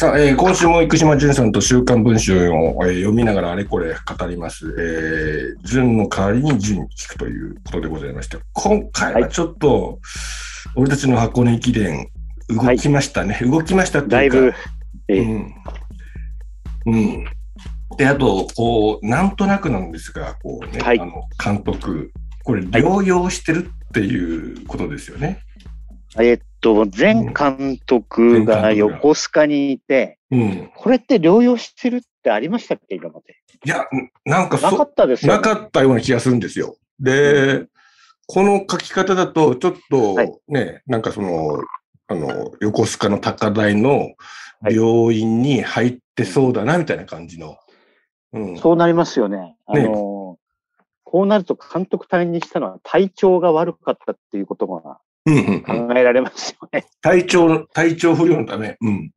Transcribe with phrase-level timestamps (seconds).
[0.00, 4.74] さあ、えー今週も生島淳さんと週刊文春を、えー読みながらあれこれ語ります。
[4.78, 9.98] えー、淳の代わりに淳に聞くということでございまして、今回はちょっと、
[10.74, 12.08] 俺たちの箱根駅伝、
[12.48, 13.40] 動きましたね。
[13.42, 14.54] 動きましたっていうか、だいぶ、
[15.08, 15.54] ええうん。
[16.86, 17.24] うん。
[17.98, 22.10] で、あと、こう、なんとなくなんですが、こうね、はいあの、監督、
[22.44, 25.40] これ、療養してるっていうことですよね。
[26.18, 30.70] えっと、前監督が横須賀にいて、うん。
[30.76, 33.36] これって療養してるってありましたっけ、今まで？
[33.64, 33.86] いや、
[34.24, 36.76] なんかなかそ、ったですよ、なかったような気がするんですよ。
[37.00, 37.66] で、
[38.26, 41.60] この書き方だと、ちょっとはいね、なんかその、
[42.06, 44.14] あの、横須賀の高台の
[44.60, 47.56] はい病院に入ってそうだな、みたいな感じの。
[48.32, 48.56] うん。
[48.58, 49.56] そうなりますよね。
[49.66, 50.38] あねの、
[51.02, 56.86] こうなると監督退任したのは体調が悪かったっていうことがうんうんうん考えられますよね。
[57.02, 58.76] 体調、体調不良のため。
[58.80, 59.10] うん。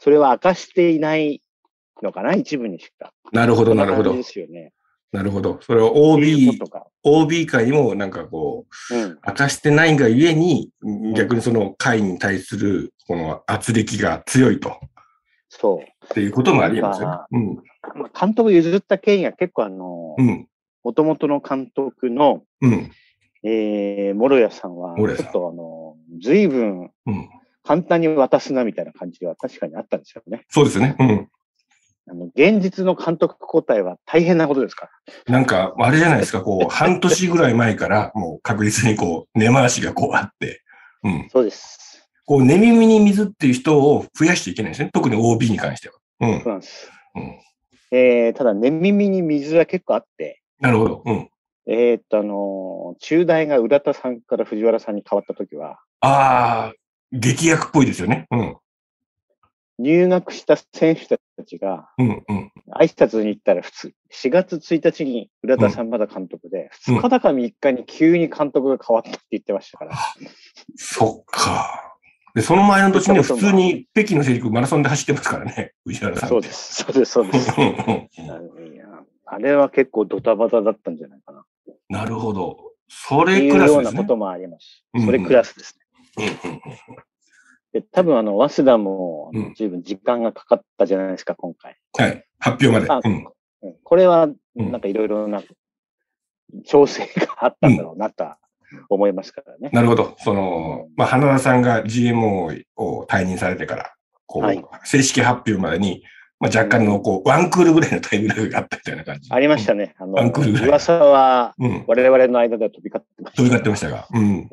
[0.00, 1.42] それは明かしていない
[2.02, 3.12] のかな、一部にしか。
[3.32, 4.14] なるほど、なるほど。
[4.14, 4.72] ですよね。
[5.12, 5.58] なるほど。
[5.62, 6.58] それはっていう OB。
[7.04, 9.18] OB 会にもなんかこう、うん。
[9.26, 10.70] 明かしてないがゆえに、
[11.14, 14.78] 逆にその会に対するこの圧力が強いと。
[15.48, 17.16] そっていうこともありえますよね。
[17.32, 17.50] うん。
[17.52, 17.62] う。
[17.94, 20.48] まあ監督譲った権威が結構あのう、ん。
[20.82, 22.90] もともとの監督の、うん。
[23.48, 27.28] えー、諸谷さんは、ちょっとあの、随分うん。
[27.62, 30.44] 簡単に渡すなみたいな感じは確かにあったんですよね。
[30.48, 30.96] そうですね。
[31.00, 31.28] うん。
[32.08, 34.88] あの、現実の監督交代は大変なことですか
[35.26, 35.32] ら。
[35.32, 40.62] なんか、あれじゃないですか、こう、 半年ぐらい前から、もう確実にこう、根回しがこうあって、
[41.02, 41.28] うん。
[41.30, 42.08] そうです。
[42.24, 44.90] こう、寝耳に水っていう人を増やしていけないんですね。
[44.92, 45.94] 特に OB に関しては。
[46.20, 46.48] うんそう。
[46.48, 46.90] なんです。
[47.16, 47.40] うん。
[47.90, 51.02] えー、ただ、寝耳に水は結構あって、なるほど。
[51.04, 51.28] うん。
[51.66, 56.72] えーっと、あのー中大が浦田さんから藤原さんに変わったときは、ああ、
[57.12, 58.26] 劇薬っぽいですよね。
[58.30, 58.56] うん。
[59.78, 62.24] 入学した選手たちが、うん。
[62.28, 62.52] うん。
[62.80, 69.96] 挨拶に行ったら普通、4月1日に浦田さんまだ監督で、うん2日だか3日に急に監督が変わったって言ってましたから。
[70.76, 71.98] そっか。
[72.34, 76.28] で、その前の年には普通に北京のセリクマラソンで走ってますからね、藤原さん。
[76.28, 76.52] そうで。
[76.52, 77.52] す、そうです、そうです。
[79.28, 81.44] あれは結構ドタバタだったんじゃないかな。
[81.94, 82.72] っなるほど。
[82.88, 83.92] そてれいうようクラスですね。
[83.92, 85.06] なこともありますうん。
[85.06, 85.78] それクラスです
[86.16, 86.26] ね。
[86.44, 86.60] うんうんうん
[87.72, 91.76] で、多分あの、早稲田もうん随分時間がかかったじゃないですか、今回。
[91.98, 92.24] はい。
[92.38, 92.90] 発表まで。
[92.90, 93.12] あうん。
[93.62, 95.42] うんこれは、うんなんかいろいろな
[96.64, 98.38] 調整があったんだろうなとは
[98.88, 99.70] 思いますからね。
[99.72, 100.16] なるほど。
[100.18, 103.94] その、まあ、花田さんが GMO を退任されてから、
[104.26, 106.02] こう、はい正式発表までに、
[106.38, 109.32] まあ、若干の、こう、ワンクールぐらいのタイムラグがあったみたいな感じ。
[109.32, 109.94] ありましたね。
[109.98, 111.70] あワンクールぐらいの、噂はうん。
[111.70, 111.84] うん。
[111.86, 113.36] 我々の間では飛び交ってました。
[113.36, 114.06] 飛び交ってましたが。
[114.12, 114.50] うん。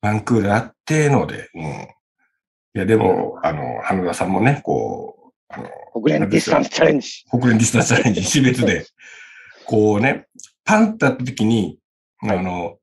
[0.00, 1.62] ワンクールあってので、うん。
[1.62, 1.66] い
[2.74, 7.24] や、でも、あの、花田さんもね、こう、あの、国連ディスタンスチャレンジ。
[7.30, 8.86] 国連ディスタンスチャレンジ、種別で、
[9.66, 10.26] こうね、
[10.64, 11.78] パンってあった時に、
[12.20, 12.76] あの、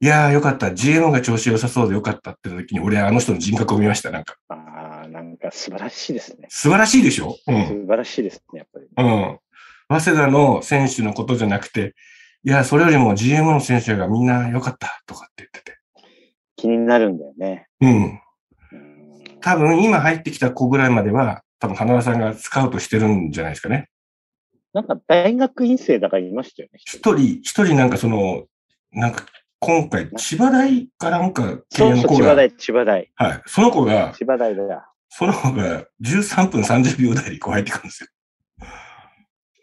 [0.00, 4.10] いやーよかった、GM が調子良さそうでよかったって時に、俺はあの人の人格を見ました。
[4.10, 4.36] なんか、
[5.50, 6.46] 素晴らしいですね。
[6.50, 7.36] 素晴らしいでしょ？
[7.46, 7.66] うん。
[7.66, 8.86] 素晴らしいですね、やっぱり。
[8.96, 9.38] うん。
[9.88, 11.94] 早稲田の選手のことじゃなくて、
[12.44, 15.78] いや、それよりも GM の選手がみんな良かったとかって言ってて。
[16.56, 17.66] 気になるんだよね。
[17.80, 18.02] うん。
[18.04, 18.20] うん
[19.44, 23.88] 多分今入ってきた子ぐらいまでは、多分花田さんがスカウトしてるんじゃないですかね。
[24.72, 26.78] なんか大学院生だからいましたよね。
[26.78, 28.44] 一人、一人なんかその、
[28.92, 29.26] なんか
[29.58, 33.10] 今回千葉大かなんか経そう千葉大、千葉大。
[33.16, 33.42] はい。
[33.46, 34.91] その子が、千葉大だ。
[35.14, 38.08] その子が13分30秒台でこう入ってくるんですよ。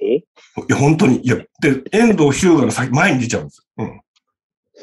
[0.02, 0.16] え？
[0.16, 0.24] い
[0.70, 1.26] や、本当に。
[1.26, 3.86] いや、で、遠藤日向の先、前に出ちゃうんですよ。
[3.86, 4.02] うん。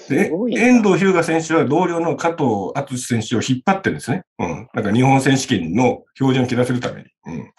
[0.09, 4.25] で遠藤日向選手は同僚の加藤敦選手を引っ張ってるんですね。
[4.38, 4.69] うん。
[4.75, 7.09] なんか日本選手権の標準を切らせるために。
[7.27, 7.53] うん。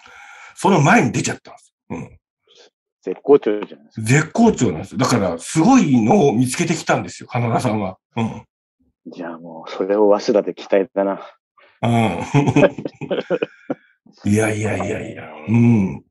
[0.55, 1.73] その前に出ちゃったんです。
[1.89, 2.17] うん。
[3.03, 4.07] 絶好調じゃないですか。
[4.07, 4.97] 絶好調なんですよ。
[4.97, 7.97] だから、すごいのを見つけてきたんですよ、花田さんは。
[8.17, 8.43] うん。
[9.07, 11.21] じゃあもう、それを早稲田で期待だな。
[11.81, 11.91] うん。
[14.31, 15.23] いやいやいやいや。
[15.47, 16.03] うん。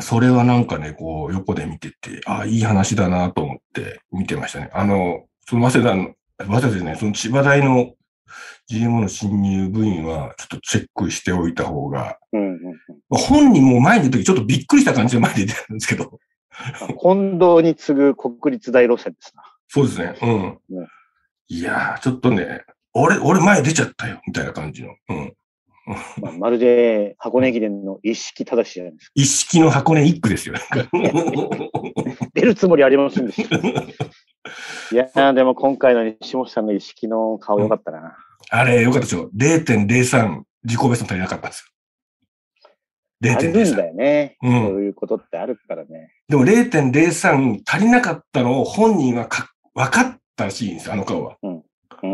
[0.00, 4.70] それはなんかね、こう、横で見てて、ああ、いい話だなと思って見てましたね。
[4.72, 7.94] あの、その早稲田の、早稲田でね、その千葉大の
[8.70, 12.76] GMO の新入部員は、ちょっとチェックしておいた方が、うんうんうん。
[13.10, 16.20] 本人も前に出た時ちょっとびっくりした感じで前に出てるんですけど、
[17.00, 19.42] 近藤に次ぐ国立大路線ですな。
[19.68, 20.18] そうですね。
[20.22, 20.26] う
[20.74, 20.80] ん。
[20.80, 20.86] ね
[21.48, 22.64] いやー、ちょっとね、
[22.94, 24.94] 俺、俺前出ちゃったよ、みたいな感じの。
[25.08, 25.34] うん。
[26.20, 29.12] まあまるで箱根駅伝の一式正しじゃないですか。
[29.14, 30.54] 一式の箱根一区ですよ。
[32.34, 33.56] 出るつもりありませんでした。
[34.92, 38.16] いやー、でも今回の西本さんの一式の顔良かったな。
[38.50, 39.30] あれ、よかったですよ。
[39.36, 41.72] 0.03自己ベスト足りなかったんです
[43.22, 43.76] あるん0.03。
[43.76, 44.36] だよね。
[44.42, 46.12] うんそういうことってあるからね。
[46.28, 51.36] でも0.03足りなかったのを本人はか分かったらしいんですよ、あの顔は。
[51.42, 51.62] うん。
[51.62, 52.06] ちょっと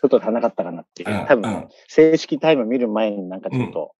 [0.00, 1.26] 足らなかったかなっていううん。
[1.26, 3.92] 多分うん、正式タイム見る前になんかちょっと、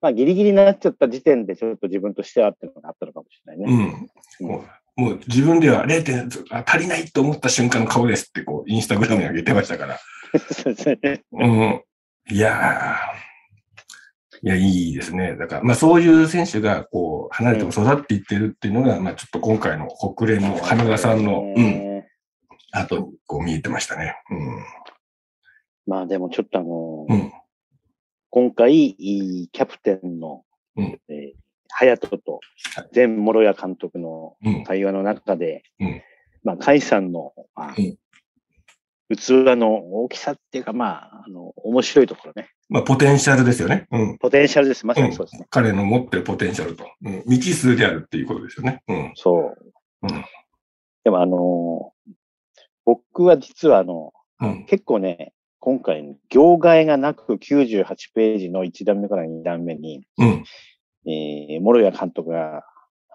[0.00, 3.84] まあギリギリになっちゃった時点でちょっと自分としてはっていうのがあったのかもしれないうね。
[3.84, 4.46] ん。
[4.46, 4.62] もう
[4.94, 9.98] もう自分では0.0あ足りないと思った瞬間の顔ですってこう、インスタグラムに上げてましたから。
[10.52, 11.82] そうですねうん。
[12.30, 13.32] いやー。
[14.44, 15.36] いや、いいですね。
[15.36, 22.08] だから、まあそういう選手が、こう、離れても育っていってるっていうのが、まあちょっと今回の国連の羽田さんの、うん、ね
[22.72, 24.16] 後にこう見えてましたね。
[25.86, 27.20] まあでもちょっとあのうん。
[27.20, 27.32] うん。
[28.30, 30.44] 今回、キャプテンの、
[30.76, 31.42] うんえー
[31.74, 32.40] 隼人と
[32.94, 34.64] 前諸谷監督のうん。
[34.64, 36.02] 会話の中で、うん
[36.44, 37.96] まあ、甲斐さんの、まあうん
[39.16, 42.48] 器の大きさっていうか、まあ、あの、面白いところね。
[42.70, 43.86] まあ、ポテンシャルですよね。
[43.90, 44.18] うん。
[44.18, 44.86] ポテンシャルです。
[44.86, 45.46] まさにそうですね。
[45.50, 46.86] 彼の持ってるポテンシャルと。
[47.04, 47.22] うん。
[47.24, 48.82] 未知数であるっていうことですよね。
[48.88, 49.12] うん。
[49.14, 49.56] そう。
[50.02, 50.24] うん
[51.04, 52.12] でもあのー
[52.84, 54.64] 僕は実はあの、うん。
[54.66, 55.32] 結構ね、
[55.64, 60.44] 今回、行替えがなく98ページの1段目から2段目に、うん。
[61.06, 62.64] えー、諸谷監督が、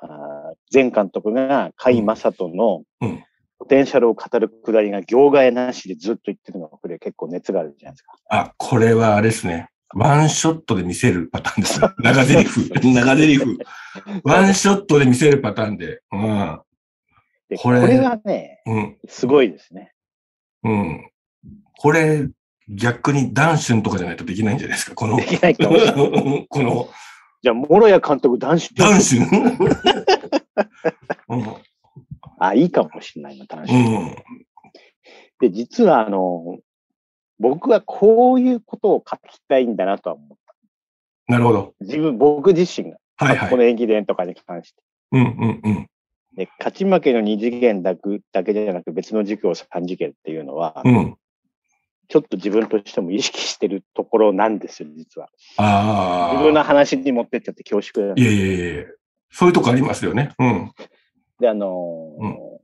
[0.01, 3.23] あー前監督が甲斐正人のうん
[3.59, 8.13] ポテンシャルを語るくだりが行替えなしでずっと言ってるのが、これ結構熱があるじゃないですか。
[8.29, 9.69] あ、これはあれですね。
[9.93, 11.87] ワンショットで見せるパターンですね。
[11.99, 12.69] 長台詞。
[12.69, 13.41] 長台詞。
[14.23, 16.01] ワンショットで見せるパターンで。
[16.13, 16.61] うん。
[17.49, 18.97] で、これこれがね、うん。
[19.07, 19.91] すごいですね。
[20.63, 21.11] うん。
[21.79, 22.27] これ、
[22.69, 24.95] 逆にダンシュンとかじゃないとできないんじゃないですか？
[24.95, 26.47] こので、きないかもしれない。
[26.49, 26.89] この、
[27.41, 29.67] じゃあ、諸谷監督ダンシュン
[31.29, 31.55] うん。
[32.39, 33.73] あ、いいかもしれないな、男子。
[33.73, 34.15] うん。
[35.39, 36.57] で、実は、あの、
[37.39, 40.55] 僕はこういうことを書きたいんだなとは思った。
[41.31, 41.73] なるほど。
[41.81, 43.57] 自分、僕自身が、はいはいこ。
[43.57, 44.81] の演技伝とかに関して。
[45.11, 45.87] うんうんうん。
[46.35, 51.17] で、勝ち負けの二次元だけだけじゃなく別の軸を三次元っていうのは、うん。
[52.09, 55.29] ちょっと自分としても意識してるところなんですよ、実は。
[55.57, 56.33] ああ。
[56.33, 58.83] 自分の話に持ってっちゃって恐縮なんでいやいやいや
[59.29, 60.31] そういうとこありますよね。
[60.39, 60.71] うん。
[61.39, 62.57] で、あのー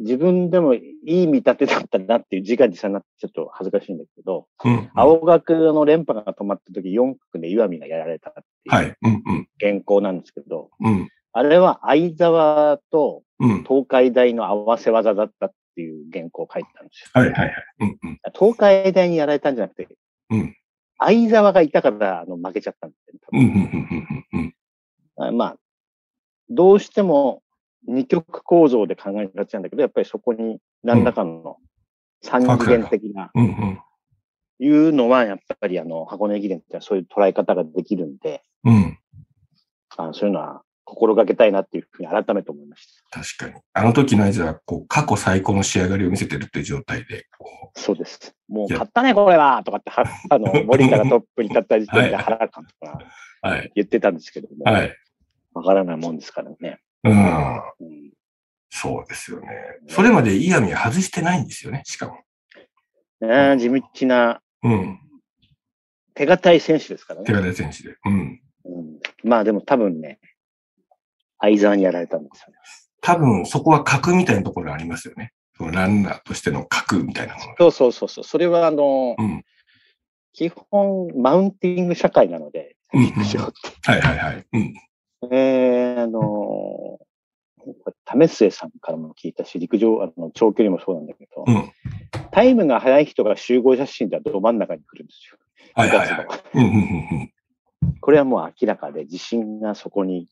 [0.00, 4.90] 自分でもいい見立てだったなっていう自画自賛になってちょっと恥ずかしいんだけど、うん。
[4.94, 8.96] 青学の連覇が止まった時4区で岩見がやられたっていうはい。
[9.02, 9.48] うんうん。
[9.60, 11.08] 原稿なんですけど、うん。
[11.32, 13.64] あれは相沢とうん。
[13.64, 17.10] 東海大の合わせ技だったっていう原稿を書いてたんですよ。
[17.14, 17.54] はいはいはい。
[17.80, 18.20] うんうん。
[18.38, 19.88] 東海大にやられたんじゃなくて、
[20.30, 20.56] うん
[21.02, 23.16] 相沢がいたからあの負けちゃったんです
[25.16, 25.56] よ、まあ、
[26.50, 27.42] どうしても
[27.86, 31.56] 二極構造で考えがちなんだけど、やっぱりそこに何らかの
[32.22, 33.80] 三次元的な、うんうん。
[34.58, 38.98] いうのは、やっぱりあの、箱根駅伝ってそういう捉え方ができるんで、うん。
[39.96, 43.20] あそういうのは心がけたいなっていうふうに改めて思いました。
[43.20, 43.62] 確かに。
[43.72, 48.34] あの時の合図は、こう、過去最高の仕上がりを見せてるっていう状態で、こそうです。
[48.48, 52.98] もういや勝ったね、これはとかって、は あの、森田がトップに立った時点で原監督が。
[53.74, 54.94] 言ってたんですけども、はい。
[55.54, 56.80] わからないもんですからね。
[57.04, 57.12] うん。
[57.12, 58.12] うん
[58.72, 59.48] そうですよね。
[59.88, 62.14] それまでイヤミは外してないんですよね、しかも。
[63.20, 65.00] ねえ地道なうん。
[66.14, 67.38] 手堅い選手ですから手ね。
[67.38, 67.96] 堅い選手で。
[68.04, 68.40] うん。
[68.64, 70.20] うん、まあでも多分ね、
[71.40, 72.58] 相沢にやられたんですよね。
[73.02, 75.32] 多分、そこは格みたいなところがありますよね。
[75.56, 77.54] そのランナーとしての格みたいなものが。
[77.58, 78.24] そうそうそうそう。
[78.24, 79.44] それはあの、うん。
[80.32, 83.52] 基本マウンティング社会なので、うん陸上って。
[83.90, 84.46] はいはいはい。
[84.52, 84.74] うん。
[85.30, 86.98] えー、あの
[88.06, 91.70] 為末さんからも聞いたし、陸上、あの長距離もそうなんだけど、うん。
[92.30, 95.38] タイムが速い人が集合写真ではど真ん中に来るんですよ。
[95.74, 96.26] はいはいはい。
[96.54, 96.78] うんうんうん
[97.20, 97.32] うん。
[98.00, 100.26] これはもう明らかで自信がそこに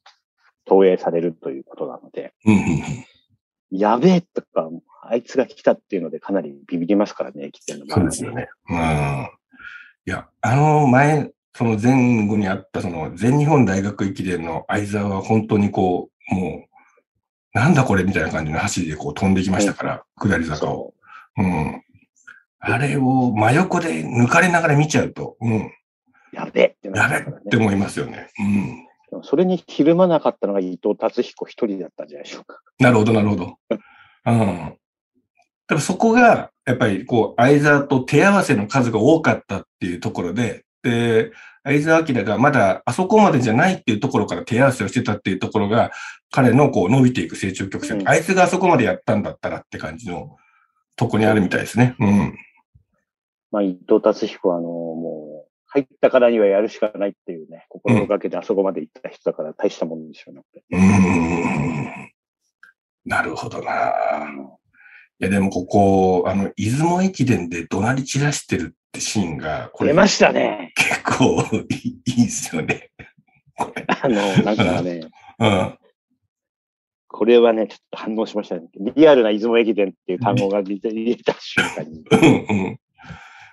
[0.69, 3.79] 投影されるということなので、うんうんうん。
[3.79, 4.69] やべえとか、
[5.03, 8.33] あいつが来たっていうのでかなりビビりますからね、駅伝の場合はそうですよ。
[8.33, 8.49] ね。
[8.69, 9.29] うん。
[10.07, 20.95] いや、あの前、その前後にあったその全日本大学駅伝の相沢は本当にこう、もう、なんだこれみたいな感じの走りでこう飛んできましたから、下り坂を。
[21.37, 21.83] そうん。
[22.61, 25.67] あれを真横で抜かれながら見ちゃうと、うん。
[25.67, 25.71] う。
[26.33, 28.29] やべえってなやべって思いますよね。
[28.39, 28.88] うん。
[29.23, 32.61] それにひるまなかったのが伊藤達彦一人だったんじゃないでしょうか。
[32.79, 33.57] なるほど、なるほど。
[34.27, 34.79] うん。
[35.67, 41.33] 多分そこが、やっぱりこう、相沢と手合わせの数が多かったっていうところで、で、
[41.65, 45.91] 相沢明がまだあそこまでじゃないっていうところから手合わせをしてたっていうところが、
[46.31, 50.37] 彼のこう伸びていく成長曲線、うんあいつがあそこまでやったんだったらって感じの
[50.97, 51.95] とこにあるみたいですね。
[51.99, 52.38] うん。
[53.50, 55.38] まあ、伊藤達彦は、あの、もう、
[55.69, 60.43] 入ったからにはやるしかないっていうね、心がけであそこまで行った人だから大したもんでしょうね。
[60.71, 62.13] うーん。
[63.05, 63.95] なるほどな。
[65.21, 70.73] いや、でもここ、あの、出雲駅伝で怒鳴り散らしてるってシーンが、これ出ましたね。
[70.77, 72.91] 結構いいいいですよね。
[73.57, 73.85] これ。
[73.89, 75.01] あの、なんかね、
[75.39, 75.79] うん。
[77.09, 78.69] これはね、ちょっと反応しましたね。
[78.95, 80.91] リアルな出雲駅伝っていう単語が出た
[81.41, 82.05] 瞬間に。
[82.05, 82.81] こうんうん。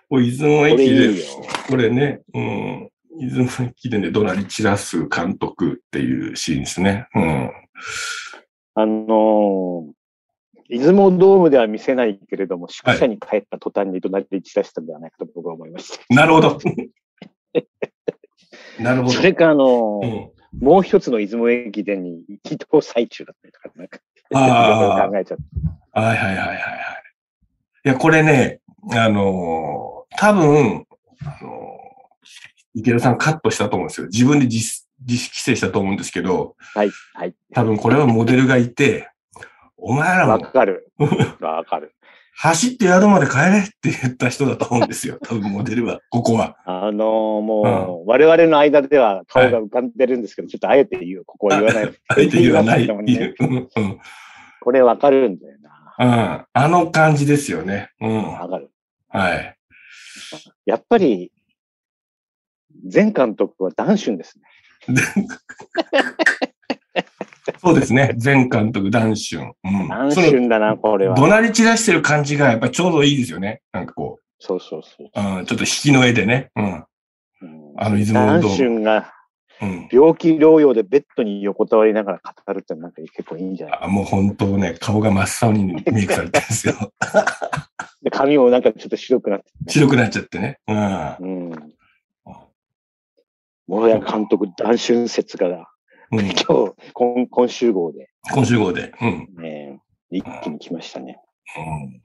[0.09, 1.25] これ出雲れ駅伝いいよ。
[1.67, 2.89] これね、うん。
[3.19, 7.07] 出雲駅伝で怒鳴り散らす監督っていうシーンですね。
[7.15, 7.51] うん。
[8.75, 9.91] あのー
[10.67, 16.03] 出雲ドームでは見せないけれども、宿舎に帰った途端に怒鳴り散らしたんではないかと僕は思いました。
[16.15, 16.57] なるほど。
[18.79, 19.21] なるほどそ。
[19.21, 20.31] れか、あのーうん。
[20.59, 23.99] もう一つの出雲駅伝に移動最中だったりとか、なんか、
[25.09, 25.37] 考えちゃっ
[25.93, 26.01] た。
[26.01, 26.55] はいはいはいはいはい。
[27.85, 30.85] いや、これね、あのー多分、
[31.21, 31.85] あのー
[32.77, 34.07] 池田さんカットしたと思うんですよ。
[34.07, 34.57] 自分で自
[35.07, 37.33] 自主規制したと思うんですけど、はい、はい。
[37.53, 39.09] 多分これはモデルがいて、
[39.77, 40.91] お前らわもかる。
[41.39, 41.93] わかる。
[42.37, 45.17] 走って宿まで帰れって言った人だと思うんですよ。
[45.23, 46.57] 多分モデルは、ここは。
[46.65, 51.85] あのーもう、我々の間では顔が浮かんでるんですけど、ちょっとあえて言う、ここは言わない。
[52.09, 53.35] あえて言わないって言いいう。
[53.39, 53.99] うんうん
[54.61, 55.95] これわかるんだよな。
[55.99, 57.91] うんあの感じですよね。
[58.01, 58.23] うん。
[58.33, 58.71] わかる。
[59.09, 59.54] はい。
[60.65, 61.31] やっぱり、
[62.93, 64.43] 前監督はダンシュンですね。
[67.61, 68.15] そうですね。
[68.23, 69.53] 前監督、ダンシュン。
[69.63, 69.87] うん。
[69.87, 71.15] ダンシュンだな、これは。
[71.15, 73.61] 怒鳴り散らしてる感じがやっぱりちょうどいいですよね。
[73.71, 75.07] なんかこそうそうそう。
[75.15, 76.51] う、うん、ちょっと引きの絵でね。
[76.55, 76.65] うん。
[76.73, 76.85] うん
[77.77, 79.11] あの出雲ダンシュンが
[79.61, 79.87] うん。
[79.91, 83.79] 病気療養でベッドに横たわりながら語るってなんか結構いいんじゃない？
[83.83, 86.73] あもう本当ね、顔が真っ青にメイクされてるんですよ。
[88.05, 90.59] で髪もなんかちょっと白くなって、白くなっちゃってね。
[90.67, 91.49] うん。
[91.49, 91.73] うん。
[93.67, 95.47] 諸谷監督、ダンシュン説が、
[96.11, 98.93] うん、今日、今今週号で、今週号で。
[99.01, 99.27] うん。
[99.41, 99.79] ね、
[100.11, 101.17] 一気に来ましたね。
[101.57, 102.01] うん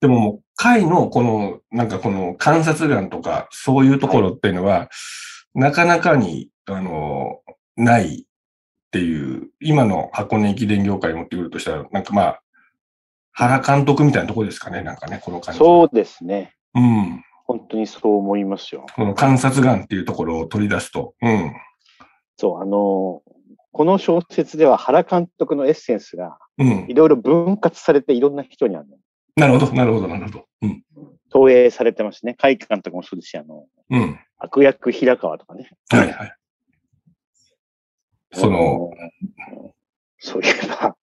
[0.00, 4.88] でももう、会のこの、なんかこの観察眼とか、そういうところっていうのは、
[5.54, 7.40] なかなかに、あの、
[7.76, 8.24] ないっ
[8.92, 12.42] ていう、今の箱根駅伝業界に持ってくるとしたら、なんかまあ、
[13.32, 15.58] 原監督みたいなところですかね、なんかね、この感じ。
[15.58, 16.54] そうですね。
[16.74, 17.24] うん。
[17.44, 18.86] 本当にそう思いますよ。
[18.94, 21.14] この観察眼っていうところを取り出すと。
[21.22, 21.52] うん。
[22.36, 23.22] そう、あの、
[23.72, 26.86] この小説では原監督のエッセンスがうん。
[26.88, 28.96] いろいろ分割されていろんな人にあるの。
[29.36, 30.46] なるほど、なるほど、なるほど。
[30.60, 30.84] うん。
[31.30, 32.34] 投影されてますね。
[32.34, 34.18] 海監督もそうですし、あの、うん。
[34.36, 35.70] 悪役平川とかね。
[35.88, 36.34] はい、はい。
[38.32, 38.90] その、
[40.18, 40.96] そういえば、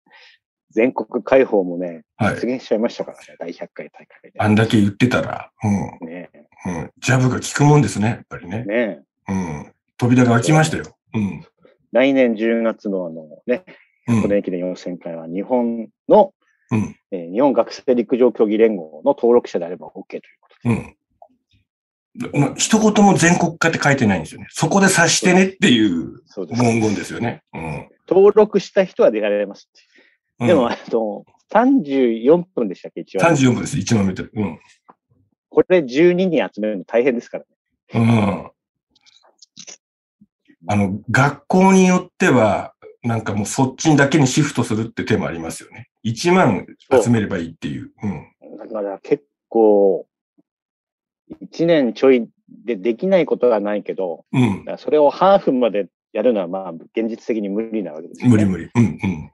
[0.76, 2.36] 全国解放もね、はい。
[2.36, 4.34] 実現しちゃいましたからね、第100回大会で。
[4.38, 6.08] あんだけ言ってたら、うん。
[6.08, 6.30] ね
[6.66, 6.92] うん。
[7.00, 8.66] ジャブが効くもんですね、やっぱりね。
[8.66, 9.72] ねうん。
[9.98, 10.84] 扉が開きましたよ。
[11.14, 11.46] うん。
[11.94, 13.64] 来年10月のあのね、
[14.08, 16.34] うん箱根駅伝予選会は日本の、
[16.70, 20.96] うんえー日本学生陸上競技連合の登録者であれば OK ということで。
[22.34, 22.42] うん。
[22.42, 24.48] ま一言も全国化って書いてないんですよね。
[24.50, 26.22] そこで察してねっていう。
[26.36, 27.44] 文言ですよね。
[27.54, 27.90] うん。
[28.08, 29.70] 登録した人は出られます。
[30.40, 33.22] うんでも、あの、34分でしたっけ、一応。
[33.22, 33.78] 34分です。
[33.78, 34.32] 1万メートル。
[34.36, 34.60] うん。
[35.50, 37.50] これ12人集めるの大変ですからね。
[37.94, 38.52] うん。
[40.68, 42.74] あの、学校によっては、
[43.04, 45.90] なんかもうそっちにだけにシフトするって手もありますよね。
[46.04, 46.66] 1万
[47.04, 47.92] 集めればいいっていう。
[48.02, 48.58] うん。
[48.58, 50.08] だから結構、
[51.44, 52.28] 1年ちょい
[52.66, 58.70] でできないことはないけど、うんそれをハーフまでやるのはまあ現実的に無理なわけですよね、無理無理。
[58.74, 59.32] うんうん。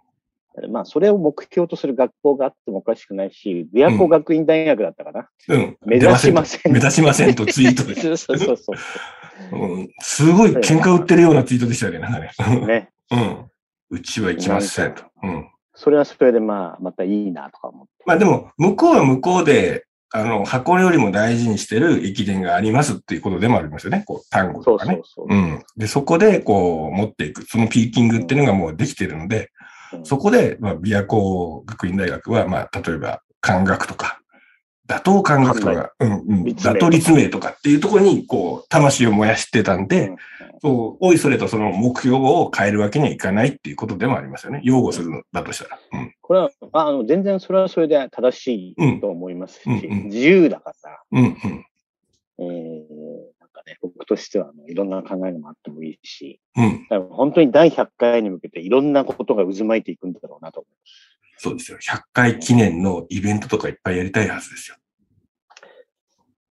[0.70, 5.29] まあそれを目標とする学校があってもおかしくないし、琵琶湖学院大学だったかな。
[5.48, 5.77] うん。
[5.86, 6.74] 目指しません。
[6.74, 7.96] 目指しませんとツイートで。
[8.01, 8.74] そうそうそうそ
[9.53, 12.31] うん、すごい喧嘩売ってるようなツイートでしたよね、なんかね。
[12.39, 12.67] う。
[12.67, 12.89] ね。
[13.12, 13.46] うん。
[13.89, 15.03] うちは行きませんと。
[15.24, 15.48] うん。
[15.74, 17.91] それはそれでまあ、またいいなとか思って。
[18.05, 24.03] まあでも、向こうは向こうで、あの、箱根よりも大事にしてる駅伝がありますっていうことでもありますよね。
[24.05, 25.01] こう、単語そうとかね。
[25.03, 25.36] そうそう。
[25.36, 25.63] うん。
[25.77, 27.43] で、そこで、こう、持っていく。
[27.46, 29.48] そのピーキングっていうのがもうできてるので、うん
[30.03, 34.19] そこで、まあ、琵琶湖学院大学は、まあ、例えば、漢学とか、
[34.88, 40.15] 打倒漢学とか、うん、うん、立命打倒立命とかっていうところに、こう、魂を燃やしてたんで、うん
[40.62, 44.62] そう、おいそれとその目標を変えるわけにはいかないっていうことでもありますよね。
[44.63, 45.79] 擁護するのだとしたら。
[45.93, 46.13] うん。
[46.21, 51.65] これは、ああの、全然それはそれで正しいと思いますし、うんうんうん自由だから、うん、うん。
[52.39, 53.10] えー、
[53.71, 56.87] ね、僕としてはあのいろんな考えがあってもいいし、うん。
[57.09, 61.43] 本当に第100回に向けていろんなことが渦巻いていくんだろうなと思います。
[61.43, 61.77] そうですよ。
[61.79, 64.75] 100回記念のイベントとかいっぱいやりたいはずですよ。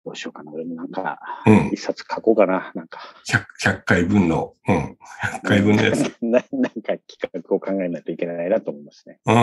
[0.04, 0.52] どうしようかな。
[0.52, 1.70] 俺もなんか、うん。
[1.72, 2.72] 一冊書こうかな。
[2.74, 3.00] なんか。
[3.26, 4.96] 100, 100回分の、うん。
[5.22, 6.16] 100回分のやつ。
[6.22, 9.18] ななんか企画を考えないといけないなと思いますね。
[9.26, 9.34] うん。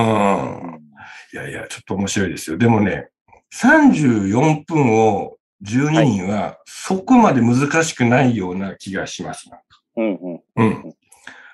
[1.34, 2.58] いやいや、ちょっと面白いですよ。
[2.58, 3.10] でもね、
[3.54, 9.50] 34分を12人はそこまで難しくないような気がします。
[9.98, 10.42] うんうん。
[10.56, 10.94] うん。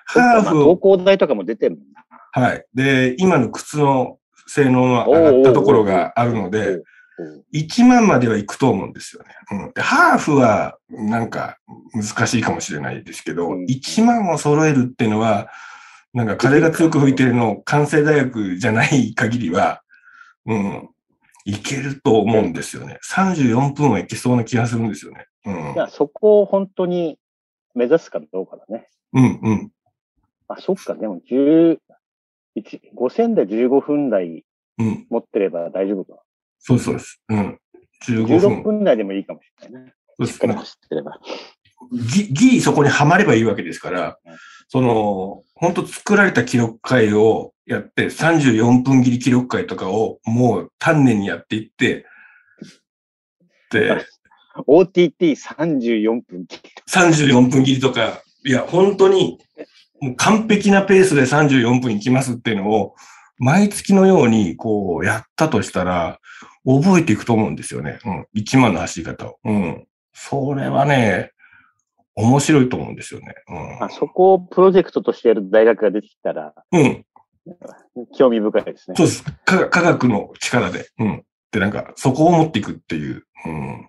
[0.04, 2.04] ハーフを投稿台とかも出てるもんな。
[2.32, 2.64] はい。
[2.74, 6.84] で、今の靴の性能が上がったところがあるので、おうおう
[7.52, 9.28] 1万までは行くと思うんですよね。
[9.50, 9.72] うん。
[9.72, 11.58] でハーフはなんか
[11.94, 15.48] 難しいかもしれないですけど、うん1万を揃えるっていうのは、
[16.14, 19.82] なんか風が強く吹いてるの関西大学じゃない限りは、
[20.46, 20.90] うん、
[21.44, 22.98] いけると思うんですよね。
[23.10, 25.26] 34分はいけそうな気がするんですよね。
[25.44, 27.18] うんじゃあそこを本当に
[27.74, 28.88] 目指すかどうかだね。
[29.12, 29.72] うん、うん。
[30.48, 31.78] あ、そっか、でも10、
[32.56, 34.44] 1 5000で15分台
[34.78, 35.06] うん。
[35.10, 36.22] 持ってれば大丈夫か。
[36.58, 37.20] そうそうです。
[37.28, 37.58] うん。
[38.06, 38.62] 15 16分。
[38.62, 39.94] 分台でもいいかもしれないね。
[40.16, 41.18] そうですしっかり走ってれば。
[41.90, 44.36] ぎギリそこにはまればいいわけですからうん、
[44.68, 52.06] その、本当作られた記録会をやって、34分切り記録会とかをもう丹念にやっていって、
[53.70, 54.04] で、
[54.66, 56.46] OTT34 分。
[56.88, 59.38] 34分切りとか、いや、本当に、
[60.00, 62.94] もう完璧なペースで34分いきますっていうのを、
[63.38, 66.18] 毎月のように、こう、やったとしたら、
[66.64, 67.98] 覚えていくと思うんですよね。
[68.04, 68.26] うん。
[68.36, 69.38] 1万の走り方を。
[69.44, 69.86] うん。
[70.12, 71.31] それはね、
[72.14, 73.34] 面白いと思うんですよね。
[73.80, 77.04] あそこをプロジェクトとしてやる大学が出てきたら、うん。
[77.96, 78.06] うん。
[78.16, 78.96] 興味深いですね。
[78.96, 79.24] そうです。
[79.44, 80.90] 科科学の力で。
[80.98, 81.24] うん。
[81.50, 83.24] で、なんか、そこを持っていくっていう。
[83.46, 83.88] うん。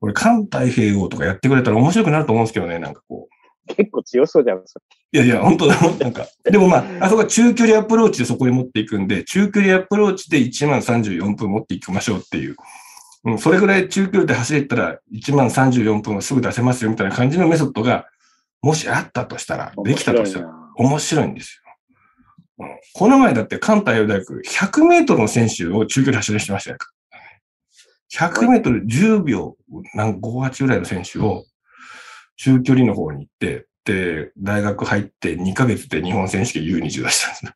[0.00, 3.74] 俺、環太平洋とかやってくれたら面白くなると思うんですけどね、なんかこう。
[3.74, 4.58] 結構強そうじゃん。
[4.58, 4.62] い
[5.16, 6.26] やいや、本当だ、なんか。
[6.44, 12.56] でもまあ、あそこは中距離アプローチでそこに持っていくんで、中距離アプローチで1万34分持っていきましょうっていう。
[13.24, 18.06] うん、それぐらい中距離で走れたら1万34分はすぐ出せますよみたいな感じのメソッドが、
[18.62, 20.52] もしあったとしたら、できたとしたら、ら。
[20.76, 21.62] 面白いんです
[22.58, 22.66] よ。
[22.66, 26.78] うん、この前だって関太陽大学100メートルの選手を中距離走らせてましたよ。
[28.12, 29.56] 100メートル10秒、
[29.94, 31.44] なん5、8ぐらいの選手を
[32.36, 37.52] 中距離の方に行って、で、大学入って2ヶ月で日本選手権 U20 出したんですね。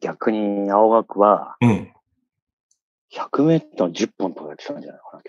[0.00, 1.92] 逆に青学はうん。
[3.12, 5.20] 100メートル10本とかやってたんじゃないかな、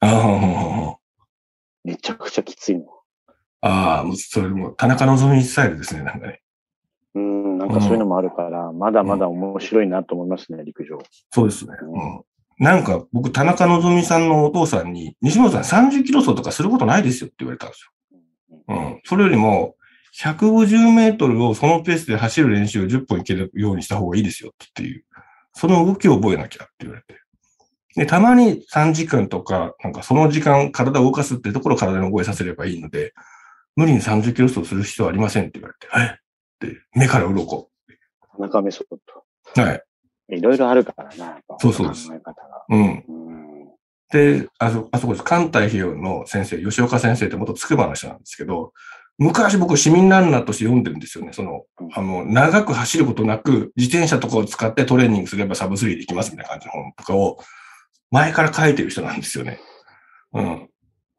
[0.00, 0.98] あ今あ、
[1.84, 2.86] 日めちゃくちゃきついの。
[3.60, 6.42] ああ、もうそれも田中希実スタイルですね、なんかね。
[7.14, 10.98] うん、なんかそういうのもあるから、まだまだ面白いなと思いますね、陸上。
[11.30, 11.74] そうですね。
[11.80, 12.22] うん。
[12.58, 18.20] なんか僕、田中希実さんのお父さんに、西本さん30キロ走とかすることないですよって言われたんですよ。
[18.68, 19.00] うん。
[19.04, 19.76] それよりも、
[20.20, 25.04] 150メートルをそのペースで走る練習を10本いけるようにした方がいいですよっていう。
[25.52, 27.20] その動きを覚えなきゃって言われて。
[27.98, 33.12] で、たまに3時間とか、なんかその時間体を動かすってところを体に覚えさせればいいので、
[33.76, 36.68] 無理に30キロ走する必要はありませんって言われて、え？
[36.70, 37.68] って、目から鱗。
[38.36, 39.82] 田中メソッはい。
[40.30, 40.36] ド。
[40.36, 42.64] いろいろあるからな、そうそうです考え方が。
[42.68, 43.04] うん。
[43.08, 43.68] うん。
[44.10, 45.24] で、あそ、あそこです。
[45.24, 48.72] 関太平洋の先生、吉岡先生って元筑波の人なんですけど、
[49.18, 51.32] 昔僕市民ランナーとして読んでるんですよね。
[51.32, 57.38] その、あの、長く走ることなく、自転車とかを使ってトレーニングすればサブスリーできますみたいな感じの本とかを、
[58.10, 59.60] 前から書いてる人なんですよね。
[60.32, 60.68] うん。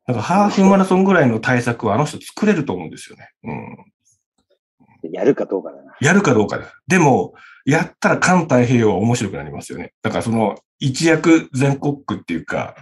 [0.08, 3.30] だからハーフマラソンぐらいの対策はあの人作れると思うんですよね。
[3.44, 5.12] うん。
[5.12, 5.94] やるかどうかだな。
[6.02, 6.74] やるかどうかだ。
[6.88, 7.34] でも、
[7.66, 9.94] やったら環太平洋は面白くなりますよね。
[10.02, 12.76] だからその、一躍全国区っていうか、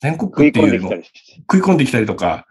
[0.00, 1.34] 全国区っていうよりもできたりして。
[1.40, 2.46] 食い込んできたりとか、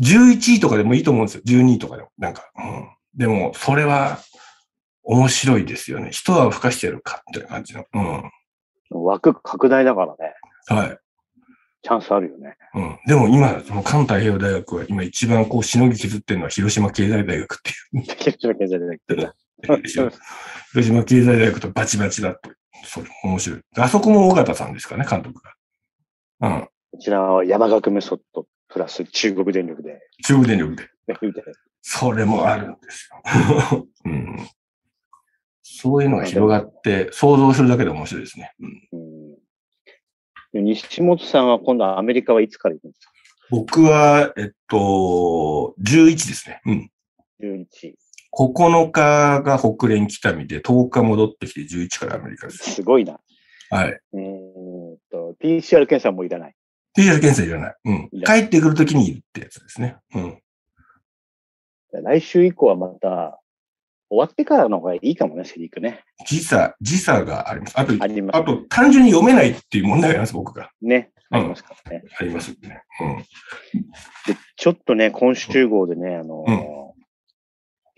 [0.00, 1.42] 11位とかでもいいと思うんですよ。
[1.44, 2.10] 12位とかでも。
[2.18, 2.88] なんか、うん。
[3.14, 4.18] でも、それは
[5.02, 6.10] 面白いですよね。
[6.12, 7.84] 一泡吹かしてやるか、みたいな感じの。
[7.92, 8.30] うん。
[9.04, 10.34] 枠拡大だからね。
[10.68, 10.98] はい。
[11.82, 12.56] チャンスあるよね。
[12.74, 12.98] うん。
[13.06, 18.02] でも今、その関太平洋大学は今一番こう、しのぎ削ってるのは広島経済大学っていう。
[18.16, 19.34] 広島経済大学
[20.72, 22.50] 広島経済大学とバチバチだって。
[22.84, 23.60] それ面白い。
[23.76, 25.54] あそこも尾形さんですかね、監督が。
[26.40, 26.68] うん。
[26.92, 30.00] こちらは山岳メソッドプラス中国電力で。
[30.24, 30.88] 中国電力で。
[31.82, 33.08] それもあるんです
[33.72, 33.86] よ。
[34.04, 34.48] うん。
[35.78, 38.52] そういうのが広がって、想像するだけで面白いですね。
[40.52, 43.12] うん、西本さんは今度はアメリカはいつから行くんですか？
[43.50, 46.60] 僕は、えっと、11ですね。
[46.66, 46.90] うん。
[47.40, 47.94] ?11。
[48.32, 52.74] 9日が北連北見で、10日戻ってきて11からアメリカです。
[52.74, 53.18] すごいな。
[53.70, 54.00] はい。
[54.14, 56.54] えーっと、PCR 検査もいらない。
[56.96, 57.74] PCR 検査いらない。
[57.86, 58.10] うん。
[58.24, 59.96] 帰ってくるときにいるってやつですね。
[60.14, 60.38] うん。
[61.92, 63.39] 来週以降はまた、
[64.10, 66.02] 終わってからの方がいいかもね、セリークね。
[66.26, 67.78] 時差、時差があります。
[67.78, 70.70] あと、ああと、単純に読めないっていう問題があります、僕が。
[70.82, 71.10] ね。
[71.14, 72.02] うんありますからね。
[72.18, 72.82] ありますよね。
[74.26, 76.80] で、ちょっとね、今週号でね、あの、うん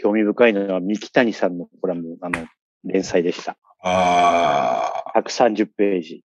[0.02, 2.44] 興味深いのは、三木谷さんのコラム、あの、
[2.82, 3.56] 連載でした。
[3.84, 5.20] ああ。
[5.20, 6.24] 130ページ。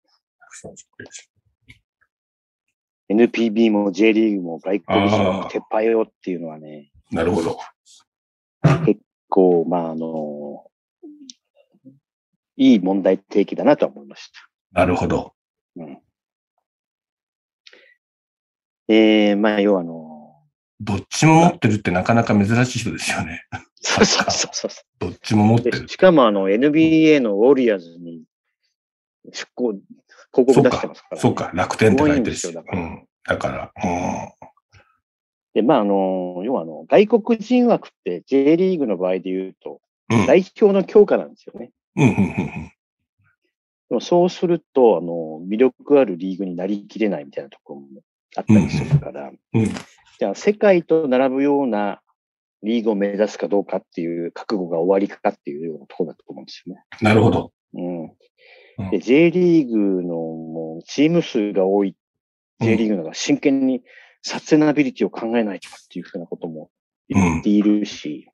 [3.09, 7.59] NPB も J リーグも外国人の撤廃よっていうのはね、なるほど。
[8.63, 8.95] こ
[9.65, 10.65] う、まあ、あの、
[12.57, 14.31] いい問題提起だなとは思いまし
[14.71, 15.33] なるほど。
[15.77, 15.83] た。
[15.83, 15.99] うん。
[18.87, 20.15] えー、まあ、要はあの、
[20.79, 23.45] どっちも持ってるってなかなか珍しい人ですよね。
[23.81, 24.71] そうそうそうそう。
[24.99, 25.81] どっちも持ってる。
[25.81, 28.23] でしかもあの NBA のウォリアーズに
[29.31, 29.83] 出向、広
[30.33, 31.21] 告出してますから、ね。
[31.21, 32.47] そうか、楽天って書いてるし。
[32.47, 33.07] うん。
[33.23, 34.49] だから、うん。
[35.55, 39.79] で、まあ、あの、要はあの、外国人枠って J リーグの場合で言うと、
[40.11, 40.25] うん。
[40.27, 41.71] 代表の強化なんですよね。
[41.95, 42.71] うん、うん、うん
[43.87, 47.87] でもそうすると、あの、魅力あるリーグになりきれないみたいなところも
[48.35, 49.61] あったりするから、うん。
[49.61, 49.69] うん。
[50.19, 52.01] じゃあ世界と並ぶような
[52.63, 56.83] リーグを目指すかどうかっていう覚悟が終わりかっていうようなところだと思うんですよね。
[57.01, 57.51] なるほど。
[57.73, 58.03] うん。
[58.03, 58.11] うん
[58.91, 61.95] で、J リーグのもうチーム数が多い
[62.59, 63.83] J リーグのが真剣に
[64.27, 66.71] サステナビリティを考えないとかっていうふうなことも
[67.07, 68.27] 言っているし、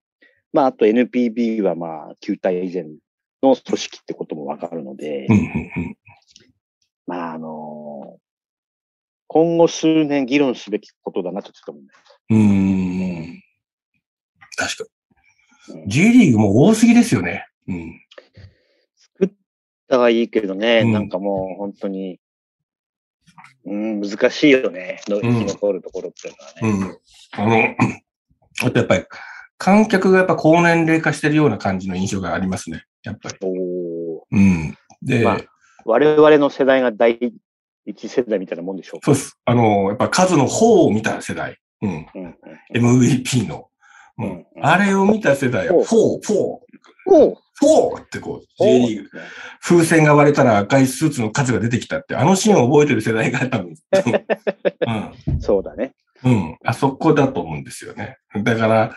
[0.53, 2.83] まあ、あと NPB はまあ、球体以前
[3.43, 5.97] の組織ってこともわかるので、うん、うん、うん。
[7.07, 8.17] まあ、あの
[9.27, 11.99] 今後数年議論すべきことだなとちょっと思います。
[12.29, 13.43] うーん。
[14.55, 14.89] 確か
[15.73, 15.89] うんに。
[15.89, 17.47] J リーグも多すぎですよね。
[17.67, 18.01] うん。
[19.19, 19.29] 作っ
[19.89, 22.20] たはいいけどね、うんなんかもう本当に、
[23.65, 25.01] うん、難しいよね。
[25.07, 26.87] の生き残るところっていうのはね。
[26.87, 26.97] うん。
[27.31, 29.05] あの、あとやっぱり、
[29.57, 32.85] 観客がやっぱ高年齢化してるような感じの印象がありますね。
[33.03, 33.35] やっぱり。
[33.41, 34.77] おーうん。
[35.03, 35.41] で、まあ
[35.85, 37.33] 我々の世代が第
[37.85, 39.05] 一世代みたいなもんでしょうか。
[39.05, 39.37] そうです。
[39.45, 41.57] あの、やっぱ数の方を見た世代。
[41.81, 42.07] うん。
[42.13, 42.37] うんうん
[42.73, 43.69] MVP の。
[44.17, 44.45] ううんん。
[44.61, 46.59] あれを見た世代は、フォー、フォー、
[47.07, 49.09] おうフォーってこう、J リーグ、
[49.61, 53.75] 風船が割れたら赤いスーツのカズが出てきたって、あのシーンを覚えてる世代が多分、
[55.27, 55.41] うん。
[55.41, 55.93] そうだね。
[56.23, 56.57] うん。
[56.63, 58.17] あそこだと思うんですよね。
[58.43, 58.95] だから、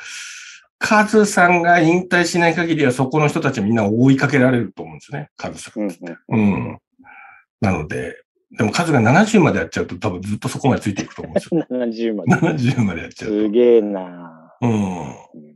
[0.78, 5.30] カズさんが引退しない限りはそこの人たちみんな追いかけられると思うんですよね。
[5.36, 5.82] カズさん。
[5.82, 5.96] うんう
[6.28, 6.78] うんん。
[7.60, 8.16] なので、
[8.56, 11.66] でもカズが70までやっちゃうと多分ずっとそこまでついていくと思うんですよ。
[11.70, 12.34] 70まで。
[12.34, 14.68] 70までやっちゃうすげえなと。
[14.68, 15.53] うん。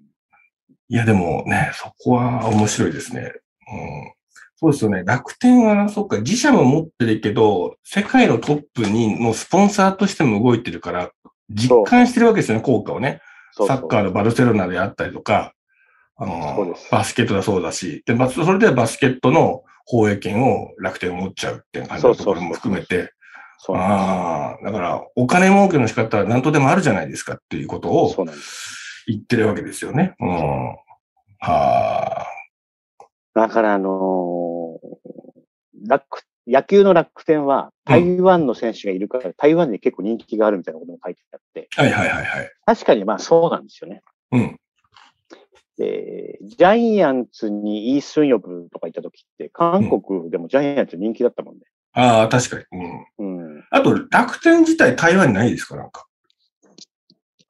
[0.90, 3.32] うんいや、でもね、そこは面白いですね。
[3.70, 4.12] うん。
[4.56, 5.02] そうですよね。
[5.04, 11.10] 楽天は、そっか、自社も持ってるけど、世界のトップにのスポンサーとしても動いてるから、
[11.50, 13.20] 実感してるわけですよね、効果をね。
[13.52, 15.52] そうそうサッカーのバルセロナであったりとか、
[16.16, 23.12] あのバスケットだそうだし、で、まそれでバスケットの放映権を楽天を持っちゃうっていう感じのところも含めて、
[23.74, 28.87] ああ、だから、お金儲けの仕方は何とでもあるじゃないですかっていうことをそうなんです。
[29.08, 30.14] 言ってるわけですよね。
[30.20, 30.28] うん。
[30.28, 30.76] は
[31.40, 32.26] あ。
[33.34, 42.50] だから、あのー楽、野球の楽天は台湾の選手がいるから、台湾に結構人気があるみたいなことも書いてあって、はいはいはいはい。
[42.66, 44.02] 確かにまあそうなんですよね。
[44.32, 44.58] うん。
[45.76, 51.60] で、ジャイアンツにイースンヨブとか行った時って、韓国でもジャイアンツ人気だったもんね。
[51.92, 52.64] ああ、確かに。
[53.18, 53.46] うん。
[53.46, 53.64] うん。
[53.70, 55.76] あと、楽天自体台湾にないですか？
[55.76, 56.07] なんか。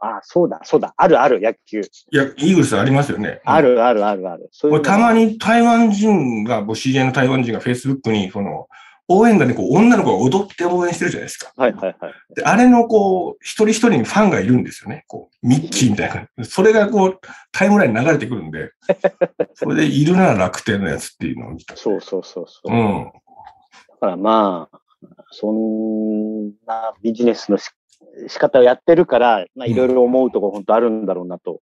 [0.01, 1.81] あ、そうだ、そうだ、あるある、野球。
[1.81, 3.41] いや、イーグルスありますよね。
[3.45, 4.49] あるあるあるある。
[4.53, 5.27] そういう俺、たまに。
[5.27, 8.69] に台湾人が、僕知り合いの台湾人が Facebook に、その、
[9.11, 11.53] 応援団でこう、女の子が踊って応援してるじゃないですか。
[11.57, 12.13] はいはいはい。
[12.37, 15.05] で、あれのこう、一人一人にファンがいるんですよね。
[15.09, 16.45] こう、ミッキーみたいな。
[16.45, 18.71] それがこう、タイムラインに流れてくるんで、
[19.55, 21.75] それでいるなら楽天のやつっていうのを見た。
[21.77, 22.71] そうそうそうそう。
[22.71, 23.05] うん。
[23.05, 23.11] だ
[24.01, 24.81] からまあ、
[25.31, 27.71] そんなビジネスのし
[28.29, 31.61] 仕方をやってるから、まあいろいろ思うところ本当あるんだろうなと。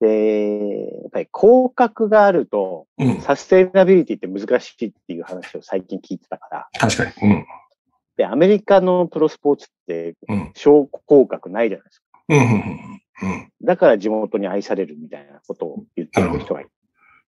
[0.00, 3.20] で、やっぱり広角があると、うん。
[3.20, 6.68] サステナビリティって難しいっていう話を最近聞いてたから。
[6.78, 7.32] 確かに。
[7.32, 7.46] うん。
[8.16, 10.52] で、アメリカのプロスポーツってうん。
[10.54, 12.06] 小広角ないじゃないですか。
[12.28, 12.38] うん。
[12.38, 13.02] うん。
[13.22, 13.52] うん。
[13.62, 16.70] だから地元に愛されるみたいなことを言ってる人がいる。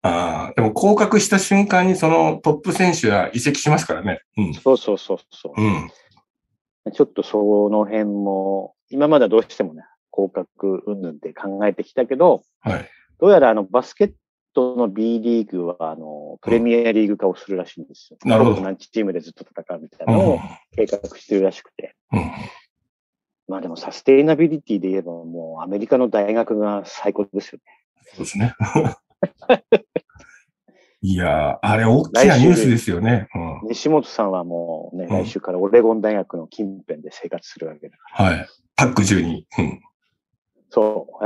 [0.02, 4.22] ああ、でも降格した瞬間にそのトップ選手が移籍しますからね。
[4.38, 4.54] うん。
[4.54, 5.62] そうそうそうそう。
[5.62, 5.92] うん。
[6.94, 12.90] ちょっとその辺も、今まではどうしてもね、広角云々って考えてきたけど、はい。
[13.20, 14.14] どうやらあのバスケッ
[14.54, 18.18] トの B リーグはあのプレミアリーグ化をするらしいんですよ。
[18.24, 20.14] なるほど何チームでずっと戦うみたいうん。
[20.18, 20.40] なのを
[20.76, 21.96] 計画してるらしくて。
[22.12, 22.32] うん。
[23.48, 27.64] まあでもサステイナビリティで言えばもうアメリカの大学が最高ですよね。
[28.16, 28.54] そうですね。
[31.06, 33.28] いやー、あれ、大きなニュースですよね。
[33.36, 38.26] うん、西本さんはもうね、うん来週からオレゴン大学の近辺で生活するわけだから。
[38.26, 38.48] はい。
[38.76, 39.44] パック12。
[39.60, 39.82] うん。
[40.72, 41.24] そう、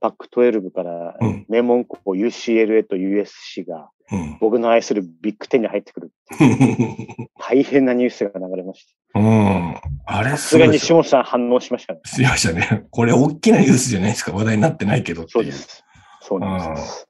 [0.00, 4.38] パック12からうん名門校 UCLA と USC がうん。
[4.40, 6.12] 僕の愛するビッグ10に入ってくる。
[7.38, 9.20] 大変なニュースが流れました。
[9.20, 9.76] うん。
[10.04, 12.00] あれ、さすが西本さん反応しましたね。
[12.04, 12.86] しましたね。
[12.90, 14.32] これ、大きなニュースじゃないですか。
[14.32, 15.42] 話題になってないけどっていう。
[15.42, 15.84] そうです。
[16.20, 17.09] そうなんです。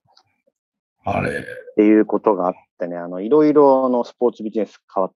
[1.05, 1.31] あれ。
[1.31, 1.45] っ
[1.77, 5.13] ていうことがあってね、あの、いろいろのスポーツビジネス変わっ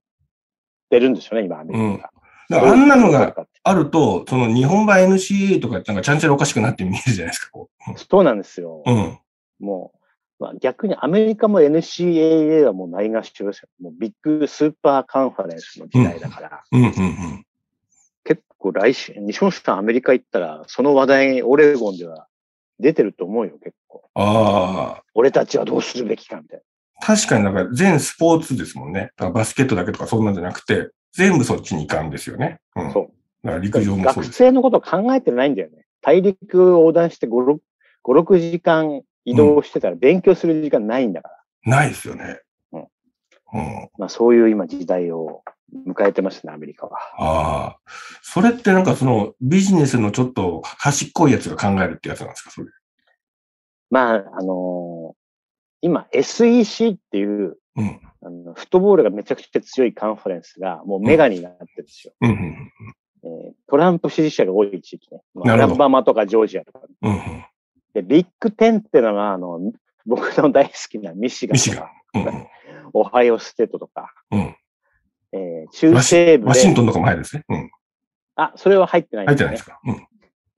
[0.91, 2.11] てるんですよね、今、アメリカが。
[2.51, 7.51] だからあんなのがあると、その日本版 NCA とかなんかちゃんちゃらおかしくなって見えるじゃないですか。
[7.53, 8.83] こうそうなんですよ。
[8.85, 9.19] うん。
[9.61, 9.93] も
[10.41, 13.69] う、まあ、逆にアメリカも NCAA はもうないがしろですよ。
[13.81, 17.47] もう big super conference の時代だから、うんうんうん。
[18.25, 22.27] 結構来週、西本さんアメリカ行ったら、その話題、オレゴンでは
[22.79, 24.05] 出てると思うよ、結構。
[24.15, 25.03] ああ。
[25.15, 26.63] 俺たちはどうするべきかみたい
[27.01, 29.11] 確かになんか全スポーツですもんね。
[29.17, 32.61] バスケットだけとかそんなんじゃなくて、全部そっちに行かんですよね。
[32.77, 32.85] うん。
[32.87, 32.93] な。
[32.93, 33.05] そう。
[33.45, 34.33] だから陸上もそう学です。
[34.33, 35.85] 生のことを考えてないんだよね。
[36.01, 37.59] 大陸横断して5、6
[38.05, 41.29] 5 6時間移動してたら勉強する時間ないんだか
[41.65, 41.79] ら。
[41.79, 42.41] ないですよね。
[42.73, 43.89] うんうん。
[43.99, 46.99] まあそういう今時代を迎えてますね、アメリカは。
[47.19, 47.79] ああ。
[48.23, 52.69] それってなんかそのビジネスのちょっと端っこいやつが考えるってやつなんですかそれ？
[53.91, 55.17] まあ、あのー
[55.81, 58.01] 今 SEC っていう、うん。
[58.23, 62.15] あのフットボールがめちゃくちゃ強いカンファレンスがもうメガになってるんですよ。
[62.23, 62.73] うんうん
[63.23, 65.21] えートランプ支持者が多い地域ね。
[65.45, 66.81] アラバマとかジョージアとか。
[67.03, 67.11] うん。
[67.11, 67.45] うんうん。
[67.93, 69.61] で、ビッグテンってのが、あの、
[70.07, 72.47] 僕の大好きなミシガンミシガとか、うん
[72.97, 74.57] オハイオステートとか、うん。
[75.35, 77.45] えー中西部で、ワシントンとかも入るんですね。
[77.49, 77.71] うん。
[78.37, 79.81] あ、それは入ってない入ってないですか。
[79.85, 80.07] うん。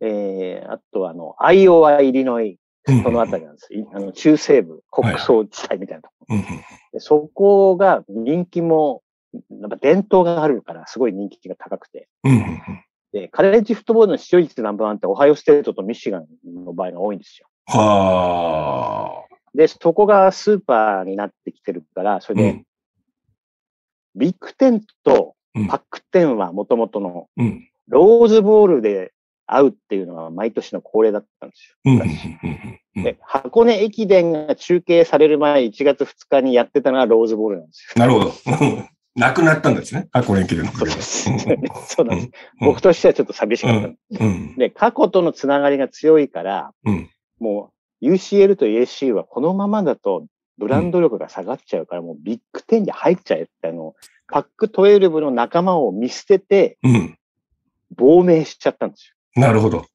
[0.01, 2.59] えーあとは、あの、アイオワ、イリノイ、
[2.89, 3.75] うんそのあたりなんです。
[3.75, 6.45] いあの中西部、国葬地帯みたいなとこ、うんうん。
[6.93, 9.03] でそこが人気も、
[9.51, 12.09] なんか伝統があるから、すごい人気が高くて。
[12.23, 12.61] うんうんうん。
[13.13, 16.27] で、カレッジフットボールの視聴率ナンバーワンって、オハイオステートとミシガン
[16.65, 17.49] の場合が多いんですよ。
[17.67, 19.37] はあ。
[19.55, 22.65] で、そこがスーパーになってきてるから、それで、うん。
[24.17, 27.69] ビッグテンとうんパックテンはもともとのうん。
[27.89, 29.13] ローズボールで
[29.47, 31.77] 会うっていうのは毎年の恒例だったんですよ。
[31.85, 32.09] うんうんうん
[32.43, 33.03] うんうん。
[33.05, 38.01] で、箱根駅伝が中継される前、1月2日にやってたのがローズボールなんですよ。
[38.01, 38.33] なるほど。
[39.15, 40.09] なくなったんですね。
[40.13, 41.01] 箱根駅伝のそうで。
[41.01, 41.25] す。
[41.25, 42.29] そうなんです。
[42.61, 44.25] うん僕としてはちょっと寂しかった。
[44.25, 44.57] うん。
[44.57, 47.09] で、過去とのつながりが強いから、うん。
[47.39, 47.71] も
[48.03, 50.27] う UCL と AC はこのままだと
[50.59, 53.95] ブランド力が下がっちゃうから、もうビッグ10に入っちゃえって、あの、
[54.29, 57.19] パック12の仲間を見捨ててうん。
[57.97, 59.43] 亡命しちゃったんですよ。
[59.43, 59.87] なるほど。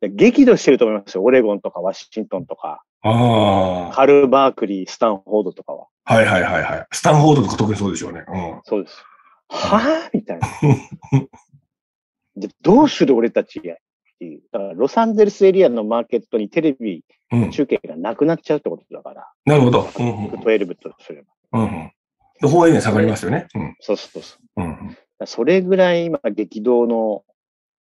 [0.00, 1.24] で激怒してると思いますよ。
[1.24, 3.94] オレゴンとかワシントンとか、ああ。
[3.94, 5.88] カル・バークリー、スタンフォードとかは。
[6.04, 6.86] はいはいはいはい。
[6.92, 8.24] スタンフォードとか特にそうでしょうね。
[8.28, 8.60] うん。
[8.64, 9.04] そうです。
[9.48, 10.10] はぁ？
[10.12, 10.48] みたいな。
[12.36, 13.76] で、どうする俺たちや
[14.18, 14.42] っていう。
[14.52, 17.50] だから、ロサンゼルスエリアのマーケットにテレビうん。
[17.50, 19.88] 中継がなくなっちゃうってことだから、なるほど。
[19.98, 21.60] うんうん12とすれば。
[21.60, 22.80] うんうん。
[22.80, 23.46] 下がりますよね。
[23.54, 23.76] うん。
[23.80, 24.62] そうそうそう。
[24.62, 24.96] うん。
[25.26, 27.24] それぐらい今激動の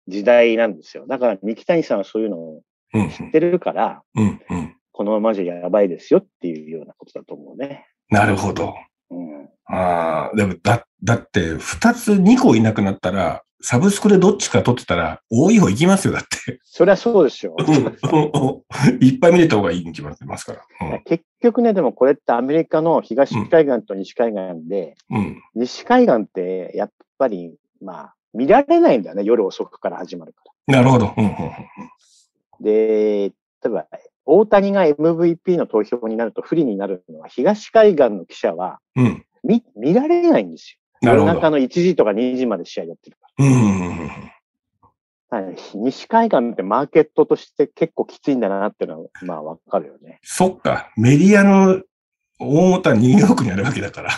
[0.09, 1.07] 時代なんですよ。
[1.07, 2.63] だから三木谷さんはそういうのを
[2.95, 3.11] うん。
[3.11, 4.41] 知ってるから、うん。
[4.51, 4.77] うん。
[4.93, 7.87] このままじゃやばいですよっていうようなことだと思うね。
[8.11, 8.75] なるほど。
[9.13, 9.49] うん。
[9.67, 16.59] ああ、でも、だ、だって、二つ、二個いなくなったら、サブスクでどっちか取ってたら、多い方行きますよ、だって。
[16.65, 17.55] それはそうですよ。
[19.01, 21.01] いっぱい見れた方がいいに決まってますから。
[21.05, 25.19] 結局ね、でもこれってアメリカの東海岸と西海岸で、うん。
[25.19, 25.43] うん。
[25.55, 29.23] 西海岸ってやっぱり、まあ、見られないんだよね。
[29.23, 31.15] 夜遅くから始まるかなるほど。
[31.17, 31.25] うん。
[31.25, 31.51] うんら。
[32.61, 33.33] で、例
[33.67, 33.87] えば、
[34.25, 39.05] 大谷が MVP の投票になると不利になるのは、東海岸の記者はうん。
[39.07, 39.27] うん。
[39.45, 41.09] 見、見られないんですよ。
[41.09, 41.33] なるほど。
[41.33, 43.49] 夜中の1時とか2時まで試合やってるかうんう
[44.05, 44.33] ん。
[45.31, 50.21] はい西海岸ってマーケットとして結構きついんだなっていうのは、まあわかるよね。
[50.23, 50.91] そっか。
[50.97, 51.83] メディアの
[52.39, 54.11] 大元はニューヨークにあるわけだから。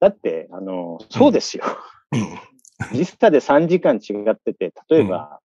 [0.00, 1.64] だって、あの、そうですよ。
[2.12, 2.96] うん。
[2.96, 5.40] 時差で3時間違ってて、例えば、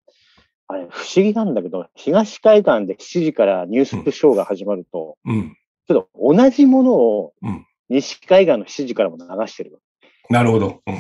[0.69, 5.57] あれ、不思議なんだけど、東海岸で7時からニュースショーが始まると、うん。
[5.89, 9.79] ちょっと同じものをうん西海岸の7時からも流してる。
[10.31, 10.81] なるほど。
[10.87, 10.95] うん。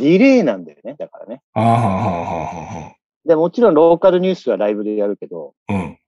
[0.00, 1.42] ディレイなんだよね、だからね。
[3.24, 5.72] で、もちろんローカルニュースはライブでやるけど、あ。
[5.72, 5.98] うん。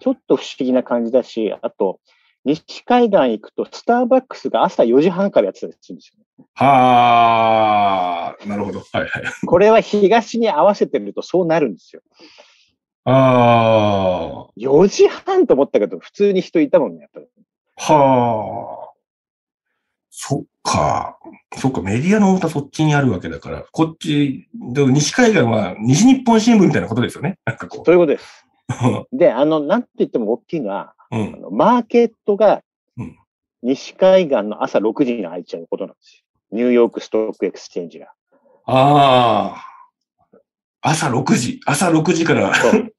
[0.00, 2.00] ちょっと不思議な感じだし、あと、
[2.44, 6.24] 西海岸行くと、スターバックスが朝4時半からやってたりするんですよ、ね。
[6.54, 8.80] はあ、なるほど。
[8.92, 9.10] はいはい。
[9.46, 12.02] これは東に合わせてるとそうなるんですよ。
[13.04, 17.26] ああ、4時半と思ったけど、普通に人いたもんね、やっぱり。
[17.76, 18.88] はあ。
[20.10, 21.18] そっか。
[21.56, 27.38] そっか、メディアの太田そっちにあるわけだから、こっち、西海岸は西日本新聞みたいなことですよね。
[27.44, 28.46] なんかこそういうことです。
[29.12, 29.16] う。
[29.16, 31.34] で、あの、なんて言っても大きいのは、うん。
[31.34, 32.62] あのマーケットが
[32.96, 33.16] うん
[33.62, 36.27] 西海岸の朝6時に開いちゃうことなんですよ。
[36.52, 38.12] New York Stock Exchange が。
[38.64, 40.38] ああ。
[40.80, 41.60] 朝6時。
[41.66, 42.54] 朝6時から。
[42.54, 42.94] そう。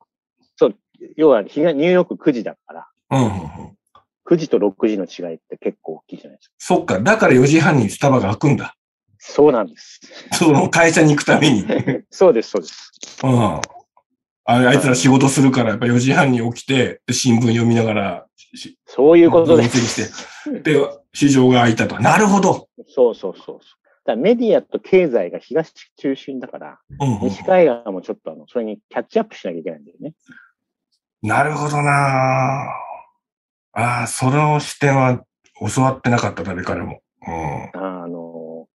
[0.55, 0.75] そう。
[1.15, 3.77] 要は、日がニューヨーク9時だから、うんうんうん。
[4.25, 6.55] 9時と6時の違いって結構大きいじゃないですか。
[6.59, 6.99] そっか。
[6.99, 8.75] だから4時半にスタバが開くんだ。
[9.17, 9.99] そうなんです。
[10.33, 11.63] その会社に行くために。
[11.63, 12.05] うん。
[12.09, 12.91] そうです、そうです。
[13.23, 13.61] あ
[14.45, 18.28] あいつら仕事するから、やっぱ4時半に起きて、で新聞読みながら、し
[18.85, 21.99] そういうことで分析して、 で、市場が開いたと。
[21.99, 22.67] なるほど。
[22.87, 23.59] そうそうそうそう。
[24.05, 30.13] だメディアと経済が東中心だから、うんうん西海岸もちょっとあの、それにキャッチアップしなきゃいけないんだよね。
[31.21, 32.69] なるほどな
[33.73, 35.23] ああ、その視点は
[35.75, 37.01] 教わってなかった、誰からも。
[37.27, 37.69] うん。
[37.73, 38.67] あの、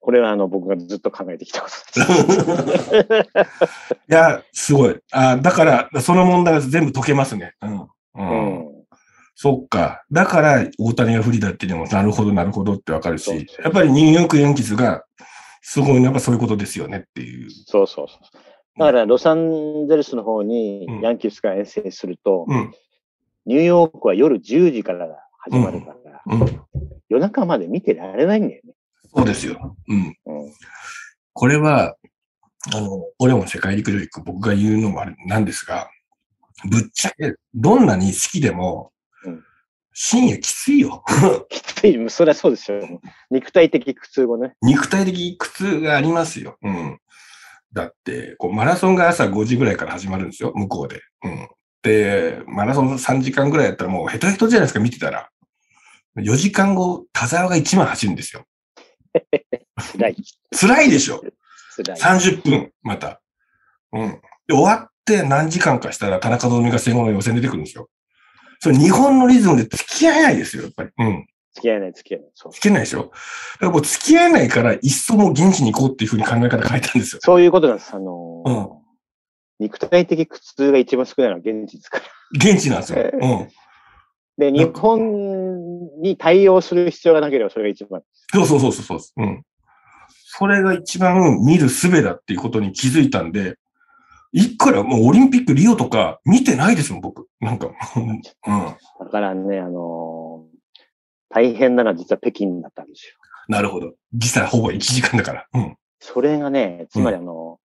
[0.00, 3.40] これはあの、僕がずっと考えてきたことです。
[4.08, 5.00] いや、すごい。
[5.10, 7.54] あだから、その問題が全部解けますね。
[7.62, 7.80] うん。
[7.80, 7.88] う。
[8.16, 8.73] うんん。
[9.34, 10.04] そっか。
[10.12, 15.04] だから、大谷が不利だっていうのも、なるほど、なるほどってわかるしやっぱりニューヨークヤンキースが、
[15.60, 17.50] すごい、やっぱそういうことですよねっていう。
[17.50, 18.78] そうそうそう。
[18.78, 22.72] だから、ロサンゼルスの方にうんヤンキースが遠征すると、うん。
[23.46, 26.60] ニューヨークは夜10時から始まるから、うん。
[27.08, 28.74] 夜中まで見てられないんだよね。
[29.14, 29.76] そうですよ。
[29.88, 30.16] うん。
[30.26, 30.52] うん。
[31.32, 31.96] これは、
[32.74, 35.90] あの、俺も世界陸上行く僕が言うのもあれなんですが、
[36.70, 38.93] ぶっちゃけ、どんなに好きでもうん、
[39.94, 41.04] 深夜きついよ。
[41.48, 43.00] きつい、そりゃそうですよ。
[43.30, 44.54] 肉体的苦痛もね。
[44.60, 46.58] 肉体的苦痛がありますよ。
[46.62, 46.98] うん。
[47.72, 51.00] だって、こう、マラソンが朝5時ぐらいから始まるんですよ、向こうで。
[51.22, 51.48] うん。
[51.82, 55.30] で、マラソン3時間ぐらいやったらもうヘトヘトじゃないですか、見てたら。
[56.16, 58.44] 4時間後、田沢が1万走るんですよ。
[59.76, 60.16] 辛い。
[60.52, 61.22] 辛いでしょ
[61.76, 61.98] 辛い。
[61.98, 63.20] 30分、また。
[63.92, 64.20] うん。
[64.48, 67.88] で、終わって何時間かしたら田中希実が戦後の予選出てくるんですよ。
[68.64, 70.90] それ日本のリズムで付き合えないですよ、やっぱり。
[70.98, 71.26] うん。
[71.54, 72.30] 付き合えない、付き合えない。
[72.34, 72.52] そう。
[72.52, 72.98] 付き合えないでしょ？
[72.98, 73.12] だか
[73.60, 77.20] らもう付き合えないから、いっそもう現地に行こうっていうふうに考え方変えたんですよ。
[77.22, 77.94] そういうことなんです。
[77.94, 78.84] あのーうん
[79.60, 82.04] 肉体的苦痛が一番少ないのは現地ですから。
[82.34, 82.98] 現地なんですよ。
[83.12, 83.48] うん。
[84.36, 88.02] で、日本に対応する必要がなければそれが一番。
[88.32, 89.22] そうそうそうそうそう。
[89.22, 89.42] うん。
[90.08, 93.56] それが一番見る術だっていうことに気づいたんで、
[94.36, 97.28] いくらもうオリンピックリオとか見てないですもん、僕。
[97.40, 98.20] なんか、 うん。
[98.20, 100.54] だからね、あのー
[101.30, 103.14] 大変なのは実は北京だったんですよ。
[103.48, 103.94] なるほど。
[104.12, 105.46] 時差ほぼ1時間だから。
[105.52, 105.76] うん。
[105.98, 107.58] それがね、つまりあの、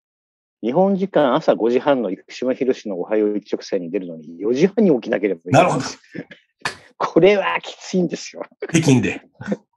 [0.60, 5.62] 日本時間朝5時半の生島博士のおはよう一直線に出るのに4時半に起きなければいけない。
[5.62, 5.84] なるほど。
[6.98, 8.42] これはきついんですよ。
[8.68, 9.22] 北京で。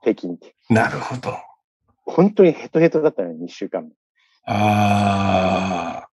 [0.02, 0.56] 北京って。
[0.68, 1.32] なるほど。
[2.04, 3.88] 本当にヘトヘトだったね、2週間。
[4.46, 6.13] あー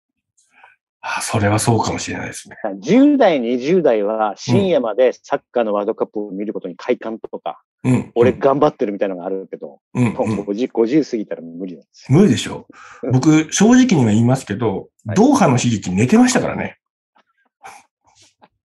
[1.16, 2.58] あ、それはそうかもしれないですね。
[2.84, 8.12] 10代、20代は深夜までサッカーのワールドカップを見ることに快感とか、うん。
[8.16, 10.40] 俺頑張ってるみたいなのがあるけど、うん、もううん。
[10.42, 12.18] 50, 50過ぎたら無理なんですよ。
[12.18, 12.68] 無理でしょ
[13.14, 16.80] 僕、正直には言いますけど、はいドーハの悲劇寝てましたからね。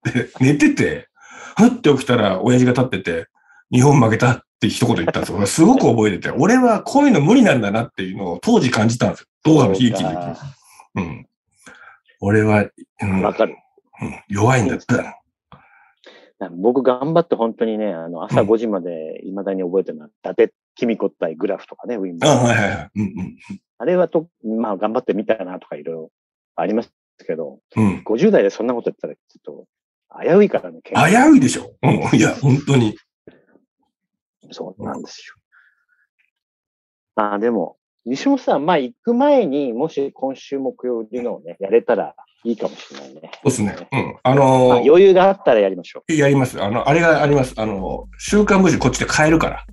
[0.03, 1.07] で、寝てて、
[1.55, 3.27] ふって起きたら親父が立ってて、
[3.71, 5.37] 日本負けたって一言言ったんですよ。
[5.37, 9.27] 俺すごく覚えてて、俺はこういうの無理なんだなっていうのを当時感じたんですよ。
[9.43, 10.35] ドーハの悲劇の時に。
[10.95, 11.27] うん。
[12.25, 12.69] 俺は、
[13.01, 13.57] うんわかる。
[14.01, 15.19] うん弱いんだった。
[16.57, 20.53] 僕頑張って本当にね、あの、朝うん5時まで未だに覚えてるのは、伊達
[20.97, 22.89] 公子対グラフとかね、ウィンドンはいはいはい。
[22.95, 23.37] うん
[23.77, 26.11] あれはと、まあ頑張ってみたなとかいろいろ
[26.55, 26.93] あります
[27.25, 27.85] けど、うん。
[27.85, 28.03] うん。
[28.05, 29.67] 50代でそんなことやったらちょっ
[30.21, 30.91] と危ういからね、危
[31.33, 31.73] ういでしょ。
[31.81, 32.17] うん。
[32.17, 32.95] いや、本当に。
[34.51, 35.35] そうなんですよ。
[37.15, 43.21] まあでも、西本さん、まあ行く前にもし今週木曜日のをね、やれたらいいかもしれないね。
[43.33, 43.87] そうですね。
[43.91, 44.17] うん。
[44.23, 46.61] あまあのー余裕があったらやりましょやります。
[46.61, 47.53] あの、あれがあります。
[47.57, 49.65] あの、週刊文春こっちで買えるから。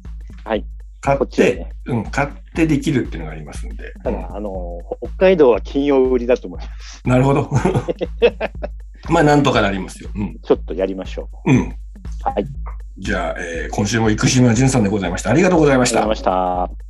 [0.44, 0.64] はい。
[1.00, 1.72] 買こって、ね。
[1.86, 3.92] うん、買ってできるっていうのがありますんで。
[4.04, 7.02] ただ、あの、北海道は金曜売りだと思います。
[7.04, 7.50] なるほど。
[9.10, 10.10] まあ、なんとかなりますよ。
[10.14, 10.38] うん。
[10.40, 11.52] ちょっとやりましょう。
[11.52, 11.58] うん。
[12.22, 12.46] はい。
[12.98, 15.30] じゃあ、えー今週も生島淳さんでございました。
[15.30, 16.89] ありがとうございましたありがとうございました。